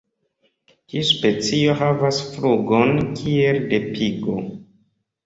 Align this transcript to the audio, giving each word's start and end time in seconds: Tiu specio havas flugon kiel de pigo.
Tiu 0.93 1.01
specio 1.09 1.75
havas 1.81 2.21
flugon 2.37 2.97
kiel 3.21 3.61
de 3.75 3.81
pigo. 3.91 4.39